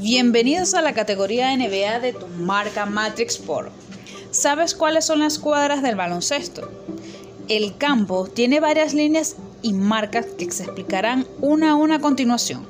Bienvenidos 0.00 0.72
a 0.72 0.80
la 0.80 0.94
categoría 0.94 1.54
NBA 1.54 2.00
de 2.00 2.14
tu 2.14 2.26
marca 2.26 2.86
Matrix 2.86 3.34
Sport. 3.34 3.70
¿Sabes 4.30 4.74
cuáles 4.74 5.04
son 5.04 5.18
las 5.18 5.38
cuadras 5.38 5.82
del 5.82 5.94
baloncesto? 5.94 6.70
El 7.48 7.76
campo 7.76 8.26
tiene 8.26 8.60
varias 8.60 8.94
líneas 8.94 9.36
y 9.60 9.74
marcas 9.74 10.24
que 10.38 10.50
se 10.50 10.62
explicarán 10.62 11.26
una 11.42 11.72
a 11.72 11.74
una 11.74 11.96
a 11.96 12.00
continuación. 12.00 12.66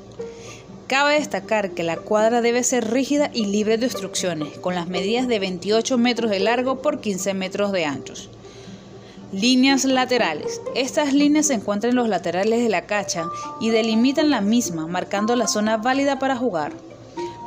Cabe 0.89 1.15
destacar 1.15 1.71
que 1.71 1.85
la 1.85 1.99
cuadra 1.99 2.41
debe 2.41 2.65
ser 2.65 2.91
rígida 2.91 3.31
y 3.33 3.47
libre 3.47 3.79
de 3.79 3.87
obstrucciones, 3.87 4.59
con 4.59 4.75
las 4.75 4.89
medidas 4.89 5.29
de 5.29 5.39
28 5.39 5.99
metros 5.99 6.33
de 6.33 6.41
largo 6.41 6.83
por 6.83 7.01
15 7.01 7.35
metros 7.35 7.71
de 7.71 7.85
anchos. 7.85 8.29
Líneas 9.31 9.85
laterales. 9.85 10.61
Estas 10.75 11.13
líneas 11.13 11.47
se 11.47 11.55
encuentran 11.55 11.91
en 11.91 11.97
los 11.97 12.09
laterales 12.09 12.61
de 12.61 12.69
la 12.69 12.87
cacha 12.87 13.27
y 13.61 13.71
delimitan 13.71 14.31
la 14.31 14.41
misma, 14.41 14.89
marcando 14.89 15.37
la 15.37 15.47
zona 15.47 15.77
válida 15.77 16.19
para 16.19 16.35
jugar. 16.35 16.90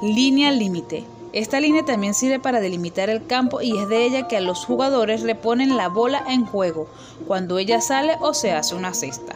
Línea 0.03 0.51
límite. 0.51 1.05
Esta 1.31 1.61
línea 1.61 1.85
también 1.85 2.13
sirve 2.13 2.37
para 2.37 2.59
delimitar 2.59 3.09
el 3.09 3.25
campo 3.25 3.61
y 3.61 3.77
es 3.79 3.87
de 3.87 4.05
ella 4.05 4.27
que 4.27 4.35
a 4.35 4.41
los 4.41 4.65
jugadores 4.65 5.21
reponen 5.21 5.77
la 5.77 5.87
bola 5.87 6.25
en 6.27 6.45
juego 6.45 6.89
cuando 7.25 7.57
ella 7.57 7.79
sale 7.79 8.17
o 8.19 8.33
se 8.33 8.51
hace 8.51 8.75
una 8.75 8.93
cesta. 8.93 9.33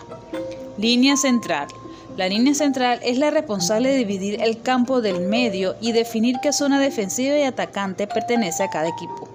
Línea 0.77 1.15
central. 1.15 1.69
La 2.17 2.27
línea 2.27 2.53
central 2.53 2.99
es 3.01 3.17
la 3.17 3.31
responsable 3.31 3.91
de 3.91 3.95
dividir 3.99 4.41
el 4.43 4.61
campo 4.61 4.99
del 4.99 5.21
medio 5.21 5.77
y 5.79 5.93
definir 5.93 6.35
qué 6.43 6.51
zona 6.51 6.81
defensiva 6.81 7.37
y 7.37 7.43
atacante 7.43 8.05
pertenece 8.05 8.63
a 8.63 8.69
cada 8.69 8.89
equipo. 8.89 9.29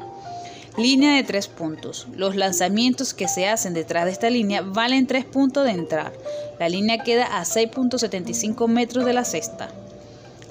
Línea 0.76 1.14
de 1.16 1.22
tres 1.22 1.48
puntos. 1.48 2.08
Los 2.14 2.36
lanzamientos 2.36 3.14
que 3.14 3.26
se 3.26 3.48
hacen 3.48 3.72
detrás 3.72 4.04
de 4.04 4.10
esta 4.10 4.28
línea 4.28 4.60
valen 4.60 5.06
tres 5.06 5.24
puntos 5.24 5.64
de 5.64 5.70
entrar. 5.70 6.12
La 6.60 6.68
línea 6.68 7.02
queda 7.02 7.38
a 7.38 7.44
6.75 7.44 8.68
metros 8.68 9.06
de 9.06 9.14
la 9.14 9.24
cesta. 9.24 9.70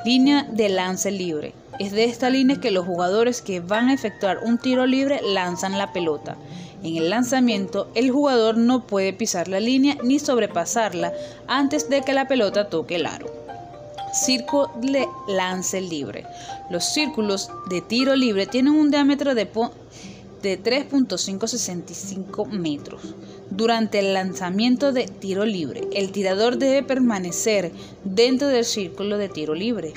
Línea 0.03 0.47
de 0.51 0.67
lance 0.69 1.11
libre. 1.11 1.53
Es 1.77 1.91
de 1.91 2.05
esta 2.05 2.31
línea 2.31 2.59
que 2.59 2.71
los 2.71 2.87
jugadores 2.87 3.43
que 3.43 3.59
van 3.59 3.89
a 3.89 3.93
efectuar 3.93 4.39
un 4.43 4.57
tiro 4.57 4.87
libre 4.87 5.21
lanzan 5.23 5.77
la 5.77 5.93
pelota. 5.93 6.37
En 6.81 6.97
el 6.97 7.11
lanzamiento, 7.11 7.87
el 7.93 8.09
jugador 8.09 8.57
no 8.57 8.87
puede 8.87 9.13
pisar 9.13 9.47
la 9.47 9.59
línea 9.59 9.97
ni 10.03 10.17
sobrepasarla 10.17 11.13
antes 11.47 11.87
de 11.87 12.01
que 12.01 12.13
la 12.13 12.27
pelota 12.27 12.67
toque 12.67 12.95
el 12.95 13.05
aro. 13.05 13.31
Círculo 14.11 14.71
de 14.81 15.07
lance 15.27 15.79
libre. 15.79 16.25
Los 16.71 16.83
círculos 16.83 17.51
de 17.69 17.81
tiro 17.81 18.15
libre 18.15 18.47
tienen 18.47 18.73
un 18.73 18.89
diámetro 18.89 19.35
de, 19.35 19.47
de 20.41 20.61
3.565 20.61 22.47
metros. 22.47 23.15
Durante 23.49 23.99
el 23.99 24.13
lanzamiento 24.13 24.91
de 24.91 25.05
tiro 25.05 25.45
libre, 25.45 25.87
el 25.93 26.11
tirador 26.11 26.57
debe 26.57 26.83
permanecer 26.83 27.71
dentro 28.03 28.47
del 28.47 28.65
círculo 28.65 29.17
de 29.17 29.29
tiro 29.29 29.53
libre. 29.53 29.93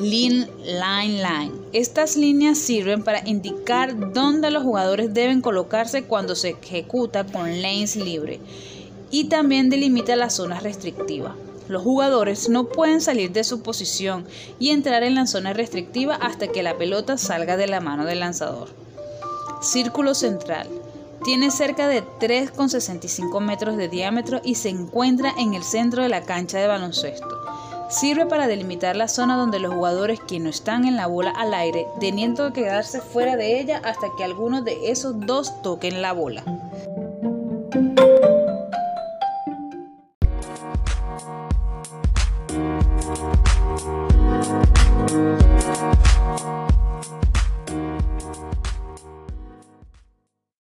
Line, 0.00 0.48
line, 0.64 1.22
line. 1.22 1.52
Estas 1.72 2.16
líneas 2.16 2.58
sirven 2.58 3.02
para 3.02 3.28
indicar 3.28 4.12
dónde 4.12 4.50
los 4.50 4.62
jugadores 4.62 5.12
deben 5.12 5.40
colocarse 5.40 6.04
cuando 6.04 6.34
se 6.34 6.50
ejecuta 6.50 7.24
con 7.24 7.60
lanes 7.60 7.96
libre 7.96 8.40
y 9.10 9.24
también 9.24 9.68
delimita 9.68 10.16
las 10.16 10.34
zonas 10.34 10.62
restrictivas. 10.62 11.34
Los 11.68 11.82
jugadores 11.82 12.48
no 12.48 12.68
pueden 12.68 13.00
salir 13.00 13.30
de 13.32 13.44
su 13.44 13.62
posición 13.62 14.24
y 14.58 14.70
entrar 14.70 15.02
en 15.02 15.14
la 15.14 15.26
zona 15.26 15.52
restrictiva 15.52 16.16
hasta 16.16 16.48
que 16.48 16.62
la 16.62 16.76
pelota 16.76 17.16
salga 17.16 17.56
de 17.56 17.68
la 17.68 17.80
mano 17.80 18.06
del 18.06 18.20
lanzador. 18.20 18.79
Círculo 19.60 20.14
central. 20.14 20.68
Tiene 21.22 21.50
cerca 21.50 21.86
de 21.86 22.02
3,65 22.02 23.40
metros 23.40 23.76
de 23.76 23.88
diámetro 23.88 24.40
y 24.42 24.54
se 24.54 24.70
encuentra 24.70 25.34
en 25.36 25.52
el 25.52 25.62
centro 25.62 26.02
de 26.02 26.08
la 26.08 26.22
cancha 26.22 26.58
de 26.58 26.66
baloncesto. 26.66 27.28
Sirve 27.90 28.24
para 28.24 28.46
delimitar 28.46 28.96
la 28.96 29.06
zona 29.06 29.36
donde 29.36 29.58
los 29.58 29.74
jugadores 29.74 30.18
que 30.20 30.38
no 30.38 30.48
están 30.48 30.86
en 30.86 30.96
la 30.96 31.08
bola 31.08 31.30
al 31.30 31.52
aire, 31.52 31.86
teniendo 31.98 32.52
que 32.52 32.62
quedarse 32.62 33.02
fuera 33.02 33.36
de 33.36 33.60
ella 33.60 33.82
hasta 33.84 34.06
que 34.16 34.24
alguno 34.24 34.62
de 34.62 34.90
esos 34.90 35.20
dos 35.26 35.60
toquen 35.60 36.00
la 36.00 36.14
bola. 36.14 36.42